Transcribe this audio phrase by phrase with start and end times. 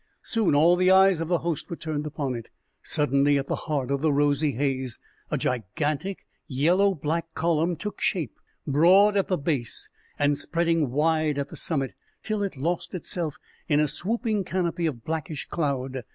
[0.23, 2.49] Soon all the eyes of the host were turned upon it.
[2.81, 4.97] Suddenly, at the heart of the rosy haze,
[5.29, 11.49] a gigantic yellow black column took shape, broad at the base and spreading wide at
[11.49, 11.93] the summit,
[12.23, 13.35] till it lost itself
[13.67, 16.01] in a swooping canopy of blackish cloud.